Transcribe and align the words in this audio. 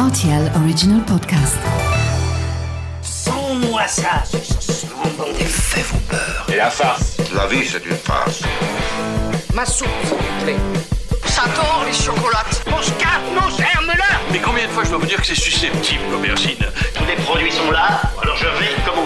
RTL 0.00 0.50
Original 0.56 1.02
Podcast. 1.04 1.58
Sans-moi 3.02 3.86
ça, 3.86 4.22
ce 4.24 4.86
monde 4.86 5.36
des 5.36 5.44
faits 5.44 5.84
vos 5.88 5.98
peurs. 6.08 6.46
Et 6.48 6.56
la 6.56 6.70
farce 6.70 7.18
La 7.34 7.46
vie, 7.46 7.66
c'est 7.66 7.84
une 7.84 7.96
farce. 7.96 8.40
Ma 9.52 9.66
soupe, 9.66 9.88
s'il 10.04 10.16
vous 10.16 10.44
plaît. 10.44 10.56
J'adore 11.26 11.84
les 11.86 11.92
chocolates. 11.92 12.64
Mon 12.70 12.80
scarpe, 12.80 13.24
nos 13.34 13.50
germes-là 13.50 14.20
Mais 14.32 14.38
combien 14.38 14.66
de 14.66 14.70
fois 14.70 14.84
je 14.84 14.88
dois 14.88 15.00
vous 15.00 15.06
dire 15.06 15.20
que 15.20 15.26
c'est 15.26 15.34
susceptible, 15.34 16.04
l'aubergine? 16.10 16.64
Tous 16.94 17.04
les 17.04 17.16
produits 17.16 17.52
sont 17.52 17.70
là, 17.70 18.00
alors 18.22 18.38
je 18.38 18.46
vais 18.46 18.82
commencer. 18.86 18.99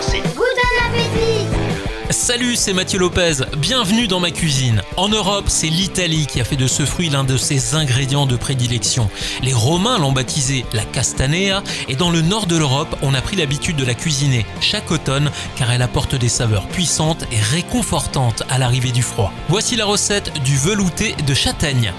Salut, 2.15 2.55
c'est 2.55 2.73
Mathieu 2.73 3.01
Lopez. 3.01 3.43
Bienvenue 3.59 4.07
dans 4.07 4.21
ma 4.21 4.31
cuisine. 4.31 4.83
En 4.97 5.09
Europe, 5.09 5.47
c'est 5.49 5.67
l'Italie 5.67 6.27
qui 6.27 6.41
a 6.41 6.45
fait 6.45 6.55
de 6.55 6.69
ce 6.69 6.87
fruit 6.87 7.11
l'un 7.11 7.25
de 7.25 7.37
ses 7.37 7.75
ingrédients 7.75 8.25
de 8.25 8.37
prédilection. 8.37 9.11
Les 9.43 9.53
Romains 9.53 9.99
l'ont 9.99 10.13
baptisé 10.13 10.65
la 10.73 10.85
castanea 10.85 11.65
et 11.89 11.97
dans 11.97 12.11
le 12.11 12.23
nord 12.23 12.47
de 12.47 12.57
l'Europe, 12.57 12.97
on 13.03 13.15
a 13.15 13.21
pris 13.21 13.35
l'habitude 13.35 13.75
de 13.75 13.85
la 13.85 13.95
cuisiner 13.95 14.47
chaque 14.61 14.93
automne 14.93 15.29
car 15.57 15.73
elle 15.73 15.83
apporte 15.83 16.15
des 16.15 16.29
saveurs 16.29 16.69
puissantes 16.69 17.25
et 17.33 17.41
réconfortantes 17.41 18.45
à 18.49 18.59
l'arrivée 18.59 18.93
du 18.93 19.03
froid. 19.03 19.33
Voici 19.49 19.75
la 19.75 19.85
recette 19.85 20.33
du 20.45 20.57
velouté 20.57 21.17
de 21.27 21.35
châtaigne. 21.35 21.93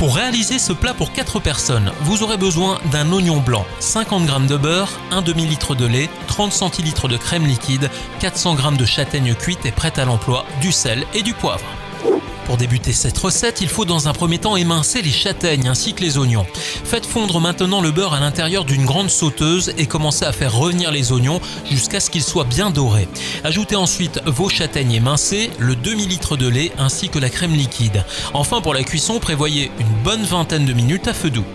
Pour 0.00 0.16
réaliser 0.16 0.58
ce 0.58 0.72
plat 0.72 0.94
pour 0.94 1.12
4 1.12 1.40
personnes, 1.40 1.92
vous 2.00 2.22
aurez 2.22 2.38
besoin 2.38 2.80
d'un 2.90 3.12
oignon 3.12 3.38
blanc, 3.38 3.66
50 3.80 4.26
g 4.26 4.32
de 4.48 4.56
beurre, 4.56 4.98
un 5.10 5.20
demi-litre 5.20 5.74
de 5.74 5.84
lait, 5.84 6.08
30 6.26 6.52
centilitres 6.52 7.06
de 7.06 7.18
crème 7.18 7.44
liquide, 7.44 7.90
400 8.18 8.56
g 8.56 8.76
de 8.78 8.86
châtaigne 8.86 9.34
cuite 9.34 9.66
et 9.66 9.72
prête 9.72 9.98
à 9.98 10.06
l'emploi, 10.06 10.46
du 10.62 10.72
sel 10.72 11.04
et 11.12 11.20
du 11.20 11.34
poivre. 11.34 11.66
Pour 12.50 12.56
débuter 12.56 12.92
cette 12.92 13.16
recette, 13.16 13.60
il 13.60 13.68
faut 13.68 13.84
dans 13.84 14.08
un 14.08 14.12
premier 14.12 14.38
temps 14.38 14.56
émincer 14.56 15.02
les 15.02 15.12
châtaignes 15.12 15.68
ainsi 15.68 15.94
que 15.94 16.00
les 16.00 16.18
oignons. 16.18 16.44
Faites 16.84 17.06
fondre 17.06 17.38
maintenant 17.38 17.80
le 17.80 17.92
beurre 17.92 18.14
à 18.14 18.18
l'intérieur 18.18 18.64
d'une 18.64 18.84
grande 18.84 19.08
sauteuse 19.08 19.72
et 19.78 19.86
commencez 19.86 20.24
à 20.24 20.32
faire 20.32 20.52
revenir 20.52 20.90
les 20.90 21.12
oignons 21.12 21.40
jusqu'à 21.70 22.00
ce 22.00 22.10
qu'ils 22.10 22.24
soient 22.24 22.42
bien 22.42 22.70
dorés. 22.70 23.06
Ajoutez 23.44 23.76
ensuite 23.76 24.20
vos 24.26 24.48
châtaignes 24.48 24.90
émincées, 24.90 25.50
le 25.60 25.76
demi-litre 25.76 26.36
de 26.36 26.48
lait 26.48 26.72
ainsi 26.76 27.08
que 27.08 27.20
la 27.20 27.30
crème 27.30 27.54
liquide. 27.54 28.04
Enfin 28.34 28.60
pour 28.60 28.74
la 28.74 28.82
cuisson, 28.82 29.20
prévoyez 29.20 29.70
une 29.78 30.02
bonne 30.02 30.24
vingtaine 30.24 30.66
de 30.66 30.72
minutes 30.72 31.06
à 31.06 31.14
feu 31.14 31.30
doux. 31.30 31.46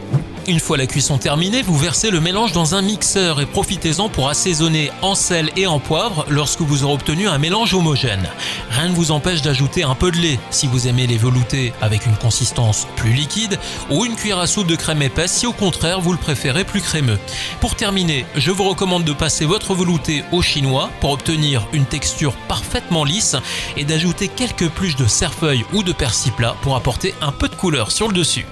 Une 0.47 0.59
fois 0.59 0.77
la 0.77 0.85
cuisson 0.85 1.17
terminée, 1.17 1.63
vous 1.63 1.75
versez 1.75 2.11
le 2.11 2.21
mélange 2.21 2.51
dans 2.51 2.75
un 2.75 2.83
mixeur 2.83 3.41
et 3.41 3.47
profitez-en 3.47 4.09
pour 4.09 4.29
assaisonner 4.29 4.91
en 5.01 5.15
sel 5.15 5.49
et 5.55 5.65
en 5.65 5.79
poivre 5.79 6.23
lorsque 6.29 6.61
vous 6.61 6.83
aurez 6.83 6.93
obtenu 6.93 7.27
un 7.27 7.39
mélange 7.39 7.73
homogène. 7.73 8.29
Rien 8.69 8.89
ne 8.89 8.93
vous 8.93 9.09
empêche 9.09 9.41
d'ajouter 9.41 9.81
un 9.81 9.95
peu 9.95 10.11
de 10.11 10.17
lait 10.17 10.39
si 10.51 10.67
vous 10.67 10.87
aimez 10.87 11.07
les 11.07 11.17
veloutés 11.17 11.73
avec 11.81 12.05
une 12.05 12.15
consistance 12.15 12.85
plus 12.95 13.11
liquide 13.13 13.57
ou 13.89 14.05
une 14.05 14.15
cuillère 14.15 14.37
à 14.37 14.45
soupe 14.45 14.67
de 14.67 14.75
crème 14.75 15.01
épaisse 15.01 15.31
si 15.31 15.47
au 15.47 15.51
contraire 15.51 15.99
vous 15.99 16.11
le 16.11 16.19
préférez 16.19 16.63
plus 16.63 16.81
crémeux. 16.81 17.17
Pour 17.59 17.73
terminer, 17.73 18.27
je 18.35 18.51
vous 18.51 18.69
recommande 18.69 19.03
de 19.03 19.13
passer 19.13 19.45
votre 19.45 19.73
velouté 19.73 20.23
au 20.31 20.43
chinois 20.43 20.91
pour 21.01 21.09
obtenir 21.09 21.67
une 21.73 21.85
texture 21.85 22.33
parfaitement 22.47 23.03
lisse 23.03 23.35
et 23.77 23.83
d'ajouter 23.83 24.27
quelques 24.27 24.69
pluches 24.69 24.95
de 24.95 25.07
cerfeuil 25.07 25.65
ou 25.73 25.81
de 25.81 25.91
persil 25.91 26.33
plat 26.33 26.55
pour 26.61 26.75
apporter 26.75 27.15
un 27.21 27.31
peu 27.31 27.49
de 27.49 27.55
couleur 27.55 27.91
sur 27.91 28.07
le 28.07 28.13
dessus. 28.13 28.45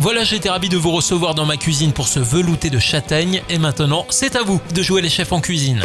Voilà, 0.00 0.22
j'étais 0.22 0.48
ravi 0.48 0.68
de 0.68 0.76
vous 0.76 0.92
recevoir 0.92 1.34
dans 1.34 1.44
ma 1.44 1.56
cuisine 1.56 1.92
pour 1.92 2.06
ce 2.06 2.20
velouté 2.20 2.70
de 2.70 2.78
châtaigne 2.78 3.42
et 3.48 3.58
maintenant, 3.58 4.06
c'est 4.10 4.36
à 4.36 4.42
vous 4.42 4.60
de 4.72 4.80
jouer 4.80 5.02
les 5.02 5.08
chefs 5.08 5.32
en 5.32 5.40
cuisine. 5.40 5.80